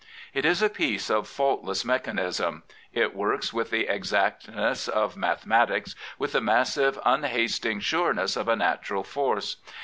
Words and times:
It 0.33 0.45
is 0.45 0.63
a 0.63 0.67
piece 0.69 1.11
of 1.11 1.27
faultless 1.27 1.85
mechanism. 1.85 2.63
It 2.91 3.15
works 3.15 3.53
with 3.53 3.69
the 3.69 3.85
exactness 3.87 4.87
of 4.87 5.15
mathematics, 5.15 5.93
with 6.17 6.31
the 6.31 6.41
massive, 6.41 6.97
unhasting 7.05 7.81
sureness 7.81 8.35
of 8.35 8.47
a 8.47 8.55
natural 8.55 9.03
force. 9.03 9.57